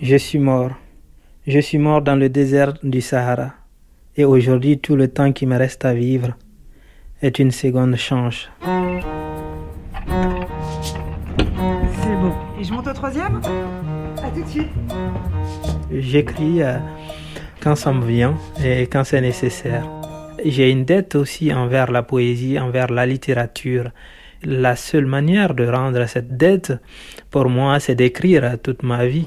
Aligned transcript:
Je 0.00 0.16
suis 0.16 0.38
mort. 0.38 0.70
Je 1.46 1.58
suis 1.60 1.78
mort 1.78 2.02
dans 2.02 2.16
le 2.16 2.28
désert 2.28 2.74
du 2.82 3.00
Sahara. 3.00 3.52
Et 4.16 4.24
aujourd'hui, 4.24 4.78
tout 4.78 4.96
le 4.96 5.08
temps 5.08 5.32
qui 5.32 5.46
me 5.46 5.56
reste 5.56 5.84
à 5.84 5.94
vivre 5.94 6.36
est 7.22 7.38
une 7.38 7.50
seconde 7.50 7.96
change. 7.96 8.48
C'est 12.00 12.16
bon. 12.22 12.32
Et 12.60 12.64
je 12.64 12.72
monte 12.72 12.86
au 12.86 12.92
troisième? 12.92 13.40
À 14.22 14.30
tout 14.30 14.42
de 14.42 14.48
suite. 14.48 14.68
J'écris 15.92 16.62
euh, 16.62 16.78
quand 17.60 17.76
ça 17.76 17.92
me 17.92 18.04
vient 18.04 18.34
et 18.64 18.82
quand 18.86 19.04
c'est 19.04 19.20
nécessaire. 19.20 19.86
J'ai 20.44 20.70
une 20.70 20.84
dette 20.84 21.14
aussi 21.14 21.52
envers 21.52 21.90
la 21.90 22.02
poésie, 22.02 22.58
envers 22.58 22.88
la 22.90 23.06
littérature. 23.06 23.90
La 24.44 24.76
seule 24.76 25.06
manière 25.06 25.52
de 25.52 25.66
rendre 25.66 26.06
cette 26.06 26.36
dette, 26.36 26.72
pour 27.28 27.48
moi, 27.48 27.80
c'est 27.80 27.96
d'écrire 27.96 28.56
toute 28.62 28.84
ma 28.84 29.04
vie. 29.04 29.26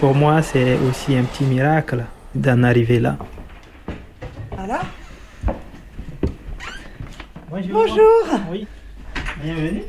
Pour 0.00 0.14
moi, 0.14 0.42
c'est 0.42 0.76
aussi 0.88 1.14
un 1.14 1.22
petit 1.22 1.44
miracle 1.44 2.04
d'en 2.34 2.64
arriver 2.64 2.98
là. 2.98 3.16
Voilà. 4.50 4.80
Bonjour. 7.48 7.72
Bonjour. 7.72 8.40
Oui. 8.50 8.66
Bienvenue. 9.40 9.82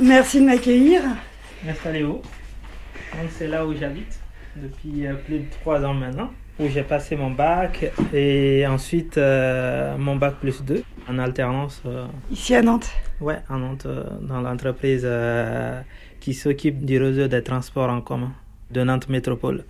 Merci 0.00 0.40
de 0.40 0.46
m'accueillir. 0.46 1.02
Installez-vous. 1.68 2.22
Donc, 2.22 3.30
C'est 3.36 3.48
là 3.48 3.66
où 3.66 3.74
j'habite 3.74 4.18
depuis 4.56 5.06
euh, 5.06 5.14
plus 5.14 5.40
de 5.40 5.50
trois 5.60 5.84
ans 5.84 5.94
maintenant, 5.94 6.30
où 6.58 6.66
j'ai 6.66 6.82
passé 6.82 7.14
mon 7.14 7.30
bac 7.30 7.92
et 8.14 8.66
ensuite 8.66 9.18
euh, 9.18 9.98
mon 9.98 10.16
bac 10.16 10.36
plus 10.40 10.62
2 10.62 10.82
en 11.08 11.18
alternance. 11.18 11.82
euh, 11.86 12.06
Ici 12.30 12.54
à 12.54 12.62
Nantes. 12.62 12.90
ouais, 13.20 13.38
en 13.48 13.58
Nantes, 13.58 13.86
euh, 13.86 14.04
dans 14.20 14.40
l'entreprise 14.40 15.02
euh, 15.04 15.80
qui 16.20 16.34
s'occupe 16.34 16.84
du 16.84 16.98
réseau 16.98 17.28
des 17.28 17.42
transports 17.42 17.90
en 17.90 18.00
commun 18.00 18.32
de 18.70 18.82
Nantes 18.82 19.08
Métropole. 19.08 19.64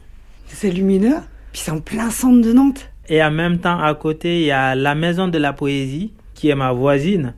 C'est 0.47 0.71
lumineux. 0.71 1.17
Puis 1.53 1.63
c'est 1.65 1.71
en 1.71 1.81
plein 1.81 2.11
centre 2.11 2.41
de 2.47 2.53
Nantes. 2.53 2.89
Et 3.09 3.23
en 3.23 3.31
même 3.31 3.59
temps, 3.59 3.79
à 3.81 3.95
côté, 3.95 4.41
il 4.41 4.47
y 4.47 4.51
a 4.53 4.75
la 4.75 4.95
maison 4.95 5.29
de 5.29 5.39
la 5.39 5.53
poésie, 5.53 6.13
qui 6.35 6.49
est 6.51 6.55
ma 6.55 6.73
voisine. 6.73 7.35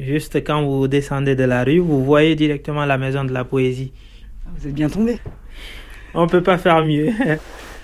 Juste 0.00 0.42
quand 0.44 0.62
vous 0.64 0.88
descendez 0.88 1.36
de 1.36 1.44
la 1.44 1.62
rue, 1.62 1.78
vous 1.78 2.04
voyez 2.04 2.34
directement 2.34 2.84
la 2.84 2.98
maison 2.98 3.24
de 3.24 3.32
la 3.32 3.44
poésie. 3.44 3.92
Vous 4.56 4.66
êtes 4.66 4.74
bien 4.74 4.88
tombé. 4.88 5.18
On 6.14 6.26
peut 6.26 6.42
pas 6.42 6.58
faire 6.58 6.84
mieux. 6.84 7.10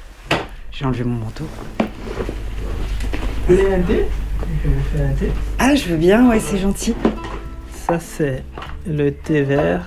J'ai 0.73 0.85
enlevé 0.87 1.05
mon 1.05 1.17
manteau. 1.21 1.47
Vous 3.47 3.55
voulez 3.57 3.75
un 3.75 3.83
thé? 3.83 4.07
Je 4.41 4.69
vais 4.69 4.75
vous 4.75 4.83
faire 4.97 5.09
un 5.09 5.13
thé. 5.13 5.33
Ah, 5.59 5.75
je 5.75 5.89
veux 5.89 5.97
bien, 5.97 6.29
ouais, 6.29 6.41
c'est 6.41 6.59
gentil. 6.59 6.95
Ça, 7.87 7.99
c'est 8.01 8.43
le 8.87 9.11
thé 9.13 9.43
vert. 9.43 9.85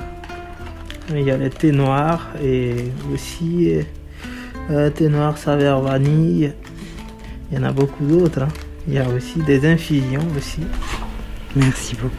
Il 1.09 1.21
y 1.21 1.31
a 1.31 1.37
le 1.37 1.49
thé 1.49 1.71
noir 1.71 2.29
et 2.43 2.75
aussi 3.13 3.79
euh, 4.69 4.89
thé 4.89 5.07
noir 5.09 5.37
saveur 5.37 5.81
vanille. 5.81 6.53
Il 7.51 7.57
y 7.57 7.61
en 7.61 7.63
a 7.63 7.71
beaucoup 7.71 8.05
d'autres. 8.05 8.43
hein. 8.43 8.47
Il 8.87 8.93
y 8.93 8.99
a 8.99 9.07
aussi 9.07 9.39
des 9.39 9.65
infusions 9.69 10.25
aussi. 10.37 10.61
Merci 11.55 11.95
beaucoup. 11.95 12.15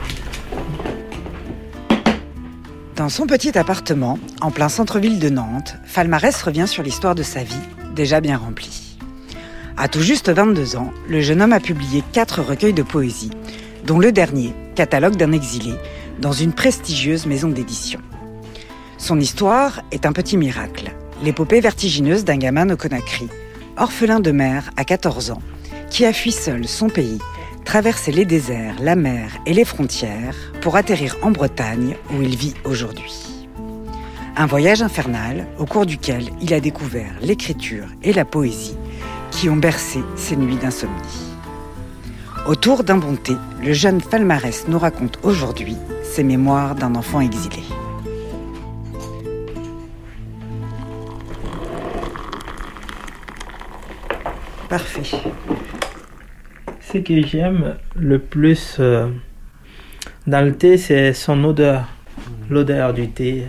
Dans 2.97 3.09
son 3.09 3.27
petit 3.27 3.57
appartement, 3.57 4.19
en 4.41 4.51
plein 4.51 4.69
centre-ville 4.69 5.19
de 5.21 5.29
Nantes, 5.29 5.77
Falmarès 5.85 6.43
revient 6.43 6.67
sur 6.67 6.83
l'histoire 6.83 7.15
de 7.15 7.23
sa 7.23 7.43
vie, 7.45 7.55
déjà 7.95 8.21
bien 8.21 8.37
remplie. 8.37 8.88
À 9.81 9.87
tout 9.87 10.01
juste 10.01 10.29
22 10.29 10.75
ans, 10.75 10.93
le 11.09 11.21
jeune 11.21 11.41
homme 11.41 11.53
a 11.53 11.61
publié 11.61 12.03
quatre 12.13 12.43
recueils 12.43 12.73
de 12.73 12.83
poésie, 12.83 13.31
dont 13.87 14.01
le 14.01 14.11
dernier, 14.11 14.53
Catalogue 14.75 15.15
d'un 15.15 15.31
exilé, 15.31 15.73
dans 16.21 16.33
une 16.33 16.53
prestigieuse 16.53 17.27
maison 17.27 17.49
d'édition. 17.49 18.01
Son 18.97 19.21
histoire 19.21 19.83
est 19.93 20.05
un 20.05 20.11
petit 20.11 20.37
miracle, 20.37 20.91
l'épopée 21.23 21.61
vertigineuse 21.61 22.25
d'un 22.25 22.39
gamin 22.39 22.69
au 22.71 22.77
Conakry, 22.77 23.29
orphelin 23.77 24.19
de 24.19 24.33
mère 24.33 24.69
à 24.77 24.85
14 24.85 25.31
ans, 25.31 25.43
qui 25.91 26.05
a 26.05 26.13
fui 26.13 26.33
seul 26.33 26.67
son 26.67 26.89
pays, 26.89 27.21
traversé 27.65 28.11
les 28.11 28.25
déserts, 28.25 28.75
la 28.81 28.97
mer 28.97 29.31
et 29.47 29.55
les 29.55 29.65
frontières 29.65 30.35
pour 30.61 30.75
atterrir 30.75 31.17
en 31.23 31.31
Bretagne 31.31 31.95
où 32.11 32.21
il 32.21 32.35
vit 32.35 32.55
aujourd'hui. 32.65 33.47
Un 34.37 34.47
voyage 34.47 34.83
infernal 34.83 35.47
au 35.57 35.67
cours 35.67 35.87
duquel 35.87 36.31
il 36.41 36.53
a 36.53 36.59
découvert 36.59 37.13
l'écriture 37.23 37.87
et 38.03 38.13
la 38.13 38.25
poésie 38.25 38.77
qui 39.39 39.49
ont 39.49 39.57
bercé 39.57 40.01
ses 40.17 40.35
nuits 40.35 40.57
d'insomnie. 40.57 40.93
Autour 42.49 42.83
d'un 42.83 42.97
bon 42.97 43.15
thé, 43.15 43.35
le 43.63 43.73
jeune 43.73 44.01
Falmarès 44.01 44.67
nous 44.67 44.81
raconte 44.81 45.21
aujourd'hui 45.23 45.77
ses 46.03 46.25
mémoires 46.25 46.75
d'un 46.75 46.97
enfant 46.97 47.21
exilé. 47.21 47.63
Parfait. 54.69 55.21
Ce 56.81 56.99
que 56.99 57.25
j'aime 57.25 57.77
le 57.95 58.19
plus 58.19 58.79
euh, 58.81 59.09
dans 60.27 60.45
le 60.45 60.57
thé, 60.57 60.79
c'est 60.79 61.13
son 61.13 61.45
odeur. 61.45 61.85
L'odeur 62.51 62.93
du 62.93 63.09
thé. 63.09 63.47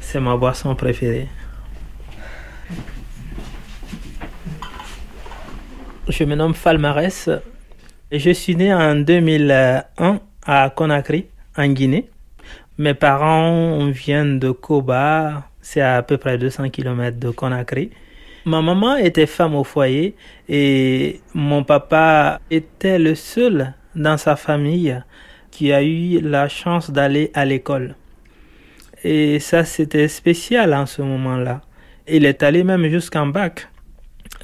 C'est 0.00 0.20
ma 0.20 0.38
boisson 0.38 0.74
préférée. 0.74 1.28
Je 6.16 6.22
me 6.22 6.36
nomme 6.36 6.54
Falmarès. 6.54 7.28
Je 8.12 8.30
suis 8.30 8.54
né 8.54 8.72
en 8.72 8.94
2001 8.94 10.20
à 10.46 10.70
Conakry, 10.70 11.26
en 11.56 11.66
Guinée. 11.66 12.08
Mes 12.78 12.94
parents 12.94 13.88
viennent 13.88 14.38
de 14.38 14.52
Koba, 14.52 15.48
c'est 15.60 15.80
à 15.80 16.00
peu 16.04 16.16
près 16.16 16.38
200 16.38 16.70
km 16.70 17.18
de 17.18 17.30
Conakry. 17.30 17.90
Ma 18.44 18.62
maman 18.62 18.94
était 18.94 19.26
femme 19.26 19.56
au 19.56 19.64
foyer 19.64 20.14
et 20.48 21.20
mon 21.34 21.64
papa 21.64 22.38
était 22.48 23.00
le 23.00 23.16
seul 23.16 23.74
dans 23.96 24.16
sa 24.16 24.36
famille 24.36 25.02
qui 25.50 25.72
a 25.72 25.82
eu 25.82 26.20
la 26.20 26.48
chance 26.48 26.92
d'aller 26.92 27.32
à 27.34 27.44
l'école. 27.44 27.96
Et 29.02 29.40
ça, 29.40 29.64
c'était 29.64 30.06
spécial 30.06 30.74
en 30.74 30.86
ce 30.86 31.02
moment-là. 31.02 31.62
Il 32.06 32.24
est 32.24 32.44
allé 32.44 32.62
même 32.62 32.88
jusqu'en 32.88 33.26
bac. 33.26 33.66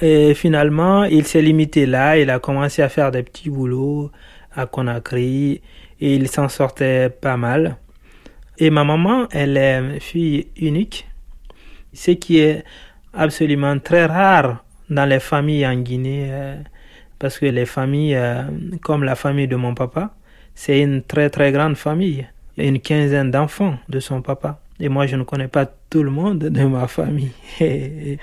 Et 0.01 0.33
finalement, 0.33 1.03
il 1.03 1.25
s'est 1.25 1.41
limité 1.41 1.85
là. 1.85 2.17
Il 2.17 2.29
a 2.29 2.39
commencé 2.39 2.81
à 2.81 2.89
faire 2.89 3.11
des 3.11 3.23
petits 3.23 3.49
boulots 3.49 4.11
à 4.55 4.65
Conakry 4.65 5.61
et 5.99 6.15
il 6.15 6.27
s'en 6.27 6.49
sortait 6.49 7.09
pas 7.09 7.37
mal. 7.37 7.77
Et 8.57 8.69
ma 8.69 8.83
maman, 8.83 9.27
elle 9.31 9.57
est 9.57 9.99
fille 9.99 10.47
unique, 10.57 11.07
ce 11.93 12.11
qui 12.11 12.39
est 12.39 12.63
absolument 13.13 13.77
très 13.79 14.05
rare 14.05 14.63
dans 14.89 15.05
les 15.05 15.19
familles 15.19 15.65
en 15.65 15.75
Guinée, 15.75 16.27
euh, 16.29 16.55
parce 17.17 17.39
que 17.39 17.45
les 17.45 17.65
familles, 17.65 18.15
euh, 18.15 18.43
comme 18.81 19.03
la 19.03 19.15
famille 19.15 19.47
de 19.47 19.55
mon 19.55 19.73
papa, 19.73 20.13
c'est 20.53 20.81
une 20.81 21.01
très 21.01 21.29
très 21.29 21.51
grande 21.51 21.75
famille. 21.75 22.27
Une 22.57 22.79
quinzaine 22.79 23.31
d'enfants 23.31 23.77
de 23.87 23.99
son 23.99 24.21
papa. 24.21 24.59
Et 24.79 24.89
moi, 24.89 25.07
je 25.07 25.15
ne 25.15 25.23
connais 25.23 25.47
pas 25.47 25.65
tout 25.65 26.03
le 26.03 26.11
monde 26.11 26.39
de 26.39 26.63
ma 26.65 26.87
famille. 26.87 27.31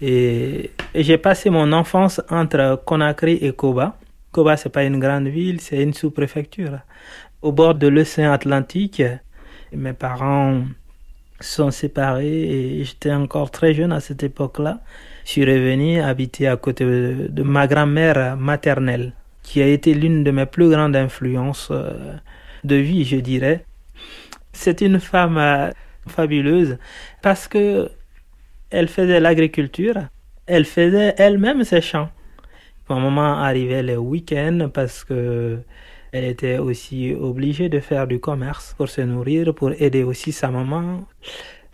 et 0.00 0.70
j'ai 0.94 1.18
passé 1.18 1.50
mon 1.50 1.72
enfance 1.72 2.20
entre 2.30 2.82
Conakry 2.84 3.38
et 3.40 3.52
Koba. 3.52 3.96
Koba, 4.32 4.56
c'est 4.56 4.68
pas 4.68 4.84
une 4.84 4.98
grande 4.98 5.28
ville, 5.28 5.60
c'est 5.60 5.82
une 5.82 5.94
sous-préfecture. 5.94 6.78
Au 7.42 7.52
bord 7.52 7.74
de 7.74 7.86
l'océan 7.86 8.32
Atlantique, 8.32 9.02
mes 9.72 9.92
parents 9.92 10.62
sont 11.40 11.70
séparés 11.70 12.78
et 12.78 12.84
j'étais 12.84 13.12
encore 13.12 13.50
très 13.50 13.74
jeune 13.74 13.92
à 13.92 14.00
cette 14.00 14.22
époque-là. 14.22 14.80
Je 15.24 15.30
suis 15.30 15.44
revenu 15.44 16.00
habiter 16.00 16.48
à 16.48 16.56
côté 16.56 16.84
de, 16.84 17.26
de 17.28 17.42
ma 17.42 17.66
grand-mère 17.66 18.36
maternelle, 18.36 19.12
qui 19.42 19.62
a 19.62 19.66
été 19.66 19.94
l'une 19.94 20.24
de 20.24 20.30
mes 20.30 20.46
plus 20.46 20.68
grandes 20.70 20.96
influences 20.96 21.68
euh, 21.70 22.16
de 22.64 22.76
vie, 22.76 23.04
je 23.04 23.16
dirais. 23.16 23.64
C'est 24.52 24.80
une 24.80 25.00
femme 25.00 25.38
euh, 25.38 25.70
fabuleuse 26.06 26.78
parce 27.22 27.48
que 27.48 27.90
elle 28.70 28.88
faisait 28.88 29.20
l'agriculture, 29.20 29.96
elle 30.46 30.64
faisait 30.64 31.14
elle-même 31.18 31.64
ses 31.64 31.80
champs. 31.80 32.10
Ma 32.88 32.96
maman 32.96 33.34
arrivait 33.38 33.82
les 33.82 33.96
week-ends 33.96 34.70
parce 34.72 35.04
que 35.04 35.58
elle 36.12 36.24
était 36.24 36.58
aussi 36.58 37.12
obligée 37.14 37.68
de 37.68 37.80
faire 37.80 38.06
du 38.06 38.20
commerce 38.20 38.74
pour 38.78 38.88
se 38.88 39.00
nourrir, 39.00 39.54
pour 39.54 39.72
aider 39.72 40.02
aussi 40.02 40.32
sa 40.32 40.50
maman. 40.50 41.04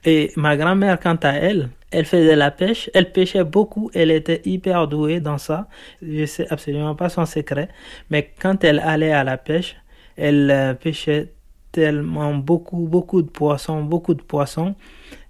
Et 0.04 0.32
ma 0.36 0.56
grand-mère, 0.56 0.98
quant 0.98 1.18
à 1.22 1.32
elle, 1.34 1.68
elle 1.92 2.06
faisait 2.06 2.34
la 2.34 2.50
pêche, 2.50 2.90
elle 2.94 3.12
pêchait 3.12 3.44
beaucoup, 3.44 3.90
elle 3.94 4.10
était 4.10 4.40
hyper 4.44 4.88
douée 4.88 5.20
dans 5.20 5.38
ça. 5.38 5.68
Je 6.02 6.24
sais 6.24 6.46
absolument 6.50 6.96
pas 6.96 7.08
son 7.08 7.26
secret, 7.26 7.68
mais 8.10 8.32
quand 8.40 8.64
elle 8.64 8.80
allait 8.80 9.12
à 9.12 9.22
la 9.22 9.36
pêche, 9.36 9.76
elle 10.16 10.50
euh, 10.50 10.74
pêchait 10.74 11.32
tellement 11.72 12.34
beaucoup, 12.34 12.86
beaucoup 12.86 13.22
de 13.22 13.30
poissons, 13.30 13.82
beaucoup 13.82 14.14
de 14.14 14.22
poissons. 14.22 14.74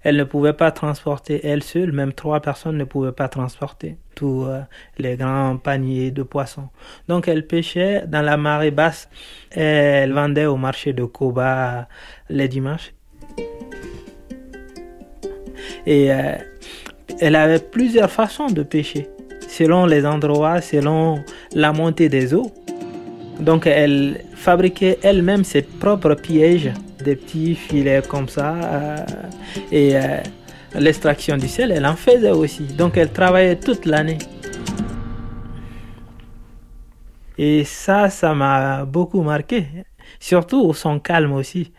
Elle 0.03 0.17
ne 0.17 0.25
pouvait 0.25 0.53
pas 0.53 0.71
transporter 0.71 1.45
elle 1.45 1.63
seule, 1.63 1.93
même 1.93 2.13
trois 2.13 2.41
personnes 2.41 2.77
ne 2.77 2.83
pouvaient 2.83 3.13
pas 3.13 3.29
transporter. 3.29 3.97
tous 4.15 4.45
euh, 4.45 4.61
les 4.97 5.15
grands 5.15 5.57
paniers 5.57 6.11
de 6.11 6.23
poissons. 6.23 6.69
Donc 7.07 7.27
elle 7.27 7.47
pêchait 7.47 8.03
dans 8.07 8.21
la 8.21 8.37
marée 8.37 8.71
basse 8.71 9.09
et 9.55 9.61
elle 9.61 10.13
vendait 10.13 10.45
au 10.45 10.57
marché 10.57 10.93
de 10.93 11.05
Koba 11.05 11.87
les 12.29 12.47
dimanches. 12.47 12.93
Et 15.85 16.13
euh, 16.13 16.35
elle 17.19 17.35
avait 17.35 17.59
plusieurs 17.59 18.11
façons 18.11 18.47
de 18.47 18.63
pêcher, 18.63 19.09
selon 19.47 19.85
les 19.85 20.05
endroits, 20.05 20.61
selon 20.61 21.23
la 21.53 21.73
montée 21.73 22.09
des 22.09 22.33
eaux. 22.33 22.51
Donc 23.43 23.67
elle 23.67 24.23
fabriquait 24.35 24.99
elle-même 25.03 25.43
ses 25.43 25.63
propres 25.63 26.15
pièges, 26.15 26.71
des 27.03 27.17
petits 27.17 27.55
filets 27.55 28.01
comme 28.07 28.29
ça. 28.29 28.55
Euh, 28.55 28.97
et 29.69 29.97
euh, 29.97 30.21
l'extraction 30.75 31.35
du 31.35 31.49
sel, 31.49 31.71
elle 31.71 31.85
en 31.85 31.97
faisait 31.97 32.31
aussi. 32.31 32.63
Donc 32.63 32.95
elle 32.95 33.11
travaillait 33.11 33.59
toute 33.59 33.85
l'année. 33.85 34.17
Et 37.37 37.65
ça, 37.65 38.09
ça 38.09 38.33
m'a 38.33 38.85
beaucoup 38.85 39.21
marqué. 39.21 39.65
Surtout 40.19 40.73
son 40.73 40.99
calme 40.99 41.33
aussi. 41.33 41.73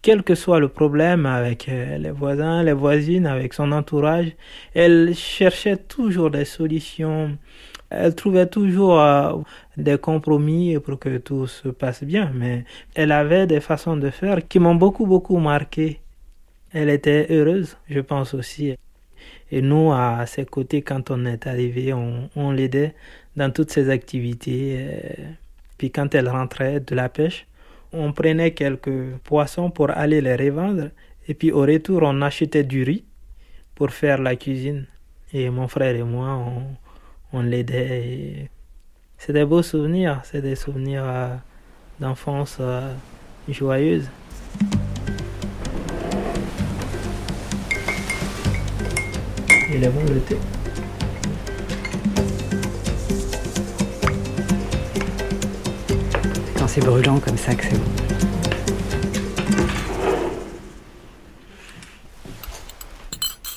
Quel 0.00 0.22
que 0.22 0.34
soit 0.34 0.60
le 0.60 0.68
problème 0.68 1.26
avec 1.26 1.68
euh, 1.68 1.98
les 1.98 2.10
voisins, 2.10 2.62
les 2.62 2.72
voisines, 2.72 3.26
avec 3.26 3.52
son 3.52 3.72
entourage, 3.72 4.32
elle 4.74 5.14
cherchait 5.14 5.76
toujours 5.76 6.30
des 6.30 6.44
solutions 6.44 7.36
elle 7.90 8.14
trouvait 8.14 8.46
toujours 8.46 9.00
euh, 9.00 9.32
des 9.76 9.98
compromis 9.98 10.78
pour 10.78 10.98
que 10.98 11.18
tout 11.18 11.46
se 11.46 11.68
passe 11.68 12.04
bien, 12.04 12.30
mais 12.34 12.64
elle 12.94 13.12
avait 13.12 13.46
des 13.46 13.60
façons 13.60 13.96
de 13.96 14.10
faire 14.10 14.46
qui 14.46 14.58
m'ont 14.58 14.74
beaucoup, 14.74 15.06
beaucoup 15.06 15.38
marqué. 15.38 16.00
Elle 16.72 16.90
était 16.90 17.26
heureuse, 17.30 17.78
je 17.88 18.00
pense 18.00 18.34
aussi. 18.34 18.76
Et 19.50 19.62
nous, 19.62 19.90
à 19.92 20.26
ses 20.26 20.44
côtés, 20.44 20.82
quand 20.82 21.10
on 21.10 21.24
est 21.24 21.46
arrivé, 21.46 21.94
on, 21.94 22.50
l'aidait 22.50 22.94
dans 23.36 23.50
toutes 23.50 23.70
ses 23.70 23.88
activités. 23.88 24.86
Puis 25.78 25.90
quand 25.90 26.14
elle 26.14 26.28
rentrait 26.28 26.80
de 26.80 26.94
la 26.94 27.08
pêche, 27.08 27.46
on 27.92 28.12
prenait 28.12 28.52
quelques 28.52 29.16
poissons 29.24 29.70
pour 29.70 29.90
aller 29.90 30.20
les 30.20 30.36
revendre. 30.36 30.90
Et 31.26 31.34
puis 31.34 31.52
au 31.52 31.60
retour, 31.60 32.00
on 32.04 32.22
achetait 32.22 32.64
du 32.64 32.82
riz 32.82 33.04
pour 33.74 33.90
faire 33.90 34.20
la 34.20 34.36
cuisine. 34.36 34.86
Et 35.32 35.50
mon 35.50 35.68
frère 35.68 35.94
et 35.94 36.02
moi, 36.02 36.28
on, 36.34 36.62
on 37.32 37.42
l'aidait. 37.42 38.50
C'est 39.18 39.32
des 39.32 39.44
beaux 39.44 39.62
souvenirs, 39.62 40.20
c'est 40.24 40.40
des 40.40 40.54
souvenirs 40.54 41.04
euh, 41.04 41.34
d'enfance 42.00 42.58
euh, 42.60 42.92
joyeuse. 43.48 44.08
Il 49.70 49.84
est 49.84 49.88
bon 49.90 50.04
le 50.04 50.20
thé. 50.20 50.36
C'est 56.68 56.84
brûlant 56.84 57.18
comme 57.18 57.36
ça 57.36 57.54
que 57.54 57.64
c'est 57.64 57.78
bon. 57.78 57.84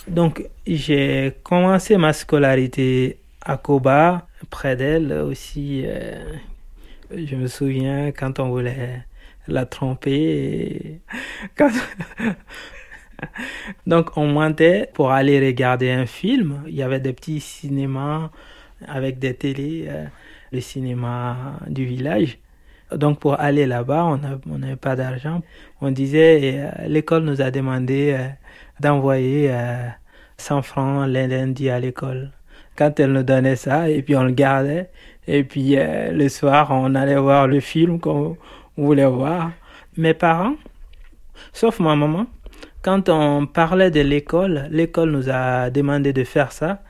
Donc 0.07 0.47
j'ai 0.65 1.33
commencé 1.43 1.97
ma 1.97 2.13
scolarité 2.13 3.19
à 3.41 3.57
Koba, 3.57 4.27
près 4.49 4.75
d'elle 4.75 5.11
aussi. 5.13 5.83
Euh, 5.85 6.23
je 7.15 7.35
me 7.35 7.47
souviens 7.47 8.11
quand 8.11 8.39
on 8.39 8.49
voulait 8.49 9.03
la 9.47 9.65
tromper. 9.65 11.01
Donc 13.87 14.17
on 14.17 14.27
montait 14.27 14.89
pour 14.93 15.11
aller 15.11 15.45
regarder 15.45 15.91
un 15.91 16.05
film. 16.05 16.63
Il 16.67 16.75
y 16.75 16.83
avait 16.83 16.99
des 16.99 17.13
petits 17.13 17.39
cinémas 17.39 18.29
avec 18.87 19.19
des 19.19 19.33
télés, 19.33 19.85
euh, 19.87 20.05
le 20.51 20.61
cinéma 20.61 21.59
du 21.67 21.85
village. 21.85 22.39
Donc 22.95 23.19
pour 23.19 23.39
aller 23.39 23.65
là-bas, 23.65 24.05
on 24.05 24.57
n'avait 24.57 24.75
pas 24.75 24.95
d'argent. 24.95 25.41
On 25.81 25.91
disait, 25.91 26.55
euh, 26.55 26.87
l'école 26.87 27.23
nous 27.23 27.41
a 27.41 27.51
demandé 27.51 28.17
d'envoyer 28.79 29.53
100 30.37 30.61
francs 30.61 31.07
lundi 31.07 31.69
à 31.69 31.79
l'école 31.79 32.31
quand 32.81 32.99
elle 32.99 33.11
nous 33.11 33.23
donnait 33.23 33.55
ça, 33.55 33.89
et 33.89 34.01
puis 34.01 34.15
on 34.15 34.23
le 34.23 34.31
gardait. 34.31 34.89
Et 35.27 35.43
puis 35.43 35.77
euh, 35.77 36.11
le 36.11 36.29
soir, 36.29 36.69
on 36.71 36.95
allait 36.95 37.17
voir 37.17 37.47
le 37.47 37.59
film 37.59 37.99
qu'on 37.99 38.37
voulait 38.77 39.05
voir. 39.05 39.51
Mes 39.97 40.13
parents, 40.13 40.55
sauf 41.53 41.79
ma 41.79 41.95
maman, 41.95 42.25
quand 42.81 43.09
on 43.09 43.45
parlait 43.45 43.91
de 43.91 44.01
l'école, 44.01 44.67
l'école 44.71 45.11
nous 45.11 45.29
a 45.29 45.69
demandé 45.69 46.13
de 46.13 46.23
faire 46.23 46.51
ça. 46.51 46.81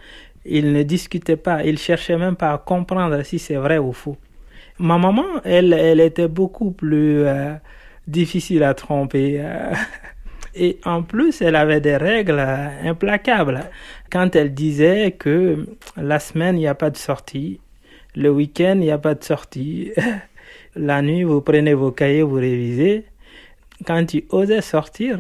Ils 0.46 0.72
ne 0.72 0.84
discutaient 0.84 1.36
pas, 1.36 1.64
ils 1.64 1.78
cherchaient 1.78 2.18
même 2.18 2.36
pas 2.36 2.54
à 2.54 2.58
comprendre 2.58 3.22
si 3.24 3.38
c'est 3.38 3.56
vrai 3.56 3.78
ou 3.78 3.92
faux. 3.92 4.18
Ma 4.82 4.98
maman, 4.98 5.26
elle, 5.46 5.74
elle 5.74 6.00
était 6.00 6.28
beaucoup 6.28 6.72
plus 6.72 7.24
euh, 7.24 7.54
difficile 8.08 8.64
à 8.64 8.74
tromper. 8.74 9.40
Euh. 9.40 9.74
Et 10.56 10.80
en 10.86 11.04
plus, 11.04 11.40
elle 11.42 11.56
avait 11.56 11.80
des 11.80 11.98
règles 11.98 12.40
implacables. 12.84 13.62
Quand 14.12 14.36
elle 14.36 14.56
disait 14.56 15.12
que 15.12 15.68
la 15.96 16.20
semaine, 16.20 16.56
il 16.58 16.62
n'y 16.62 16.68
a 16.68 16.74
pas 16.74 16.90
de 16.90 16.98
sortie, 16.98 17.62
le 18.16 18.32
week-end, 18.32 18.74
il 18.74 18.82
n'y 18.82 18.92
a 18.92 18.98
pas 18.98 19.14
de 19.14 19.24
sortie, 19.24 19.92
la 20.76 21.04
nuit, 21.04 21.24
vous 21.24 21.42
prenez 21.42 21.76
vos 21.76 21.92
cahiers, 21.92 22.24
vous 22.24 22.36
révisez. 22.36 23.06
Quand 23.86 24.04
tu 24.04 24.26
osais 24.30 24.62
sortir, 24.62 25.20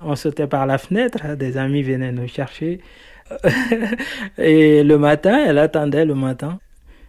on 0.00 0.14
sautait 0.14 0.46
par 0.46 0.66
la 0.66 0.78
fenêtre, 0.78 1.34
des 1.34 1.56
amis 1.56 1.82
venaient 1.82 2.12
nous 2.12 2.28
chercher. 2.28 2.80
Et 4.38 4.84
le 4.84 4.98
matin, 4.98 5.44
elle 5.46 5.58
attendait 5.58 6.04
le 6.04 6.14
matin. 6.14 6.60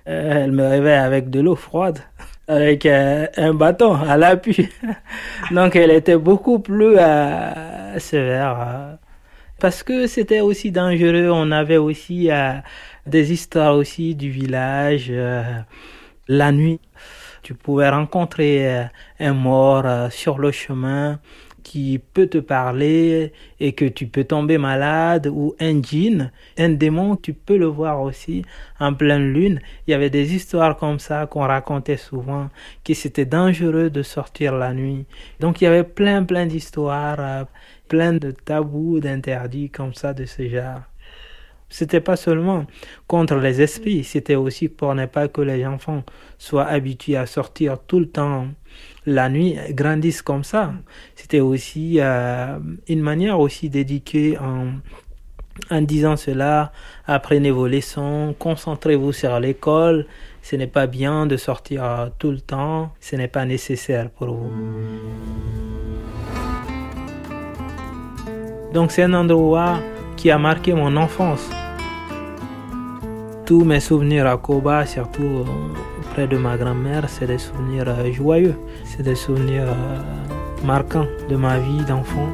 Elle 0.06 0.52
me 0.52 0.68
réveillait 0.68 0.96
avec 0.96 1.30
de 1.30 1.40
l'eau 1.40 1.56
froide 1.56 2.00
avec 2.48 2.86
euh, 2.86 3.28
un 3.38 3.54
bâton 3.54 3.96
à 3.96 4.18
l'appui. 4.18 4.69
Donc 5.52 5.75
elle 5.75 5.92
était 5.92 6.18
beaucoup 6.18 6.60
plus 6.60 6.98
euh, 6.98 8.00
sévère. 8.00 8.57
Euh, 8.60 8.96
parce 9.60 9.84
que 9.84 10.07
c'était 10.07 10.42
aussi 10.42 10.72
dangereux. 10.72 11.30
On 11.31 11.52
avait 11.52 11.78
aussi 11.78 12.30
des 13.06 13.31
histoires 13.31 13.75
aussi 13.75 14.13
du 14.13 14.30
village. 14.30 15.12
la 16.28 16.52
nuit, 16.52 16.81
tu 17.42 17.54
pouvais 17.54 17.90
rencontrer 17.90 18.88
un 19.19 19.34
mort 19.34 20.12
sur 20.12 20.40
le 20.40 20.52
chemin 20.52 21.19
qui 21.65 22.00
peut 22.13 22.27
te 22.27 22.38
parler 22.38 23.33
et 23.59 23.73
que 23.73 23.85
tu 23.85 24.06
peux 24.06 24.23
tomber 24.23 24.59
malade 24.59 25.25
ou 25.25 25.56
un 25.59 25.81
djinn, 25.81 26.31
un 26.59 26.69
démon, 26.69 27.15
tu 27.15 27.33
peux 27.33 27.57
le 27.57 27.65
voir 27.65 28.01
aussi 28.01 28.45
en 28.79 28.94
pleine 28.94 29.33
lune. 29.33 29.59
Il 29.88 29.91
y 29.91 29.94
avait 29.95 30.12
des 30.12 30.35
histoires 30.35 30.77
comme 30.77 31.00
ça 31.00 31.25
qu'on 31.25 31.41
racontait 31.41 31.97
souvent, 31.97 32.51
que 32.83 32.94
c'était 32.94 33.25
dangereux 33.25 33.89
de 33.89 34.03
sortir 34.03 34.56
la 34.56 34.73
nuit. 34.73 35.06
Donc 35.39 35.59
il 35.59 35.63
y 35.63 35.67
avait 35.67 35.83
plein 35.83 36.23
plein 36.23 36.45
d'histoires, 36.45 37.17
euh, 37.19 37.44
plein 37.87 38.13
de 38.13 38.30
tabous, 38.30 38.99
d'interdits 38.99 39.71
comme 39.71 39.95
ça 39.95 40.13
de 40.13 40.25
ce 40.25 40.47
genre. 40.47 40.81
C'était 41.77 41.99
pas 41.99 42.15
seulement 42.15 42.67
contre 43.05 43.35
les 43.35 43.61
esprits, 43.61 44.05
c'était 44.05 44.35
aussi 44.35 44.69
pour 44.69 44.95
ne 44.95 45.07
pas 45.07 45.27
que 45.27 45.41
les 45.41 45.65
enfants 45.65 46.03
soient 46.37 46.67
habitués 46.67 47.17
à 47.17 47.25
sortir 47.25 47.79
tout 47.85 47.99
le 47.99 48.05
temps 48.05 48.47
la 49.05 49.27
nuit 49.27 49.57
grandissent 49.71 50.21
comme 50.21 50.45
ça. 50.45 50.71
C'était 51.17 51.41
aussi 51.41 51.97
euh, 51.99 52.59
une 52.87 53.01
manière 53.01 53.41
aussi 53.41 53.67
d'éduquer 53.67 54.37
en, 54.37 54.67
en 55.69 55.81
disant 55.81 56.15
cela, 56.15 56.71
apprenez 57.07 57.51
vos 57.51 57.67
leçons, 57.67 58.33
concentrez-vous 58.39 59.11
sur 59.11 59.37
l'école, 59.41 60.05
ce 60.44 60.55
n'est 60.55 60.67
pas 60.67 60.87
bien 60.87 61.25
de 61.25 61.35
sortir 61.35 62.09
tout 62.19 62.31
le 62.31 62.39
temps, 62.39 62.94
ce 63.01 63.17
n'est 63.17 63.27
pas 63.27 63.44
nécessaire 63.44 64.09
pour 64.11 64.33
vous. 64.33 64.53
Donc 68.73 68.94
c'est 68.94 69.03
un 69.03 69.13
endroit 69.13 69.81
qui 70.15 70.31
a 70.31 70.37
marqué 70.37 70.73
mon 70.73 70.95
enfance. 70.95 71.49
Tous 73.45 73.64
mes 73.64 73.80
souvenirs 73.80 74.25
à 74.25 74.37
Koba, 74.37 74.87
surtout 74.87 75.21
euh, 75.21 75.44
près 76.14 76.25
de 76.25 76.35
ma 76.35 76.57
grand-mère, 76.57 77.07
c'est 77.07 77.28
des 77.28 77.37
souvenirs 77.37 77.85
euh, 77.87 78.11
joyeux, 78.11 78.56
c'est 78.83 79.04
des 79.04 79.14
souvenirs 79.14 79.68
euh, 79.68 80.66
marquants 80.66 81.06
de 81.30 81.35
ma 81.35 81.59
vie 81.59 81.85
d'enfant. 81.87 82.28